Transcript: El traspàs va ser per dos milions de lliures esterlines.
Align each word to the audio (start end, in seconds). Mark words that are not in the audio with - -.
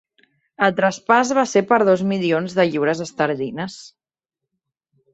El 0.67 0.71
traspàs 0.79 1.33
va 1.39 1.43
ser 1.51 1.63
per 1.73 1.79
dos 1.91 2.05
milions 2.13 2.59
de 2.61 2.67
lliures 2.73 3.07
esterlines. 3.09 3.81